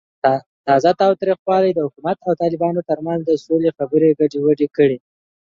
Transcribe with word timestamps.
تازه 0.67 0.91
تاوتریخوالی 1.01 1.71
د 1.73 1.79
حکومت 1.85 2.17
او 2.27 2.31
طالبانو 2.41 2.81
ترمنځ 2.89 3.21
د 3.25 3.31
سولې 3.45 3.69
خبرې 3.77 4.09
ګډوډې 4.19 4.67
کړې. 4.77 4.97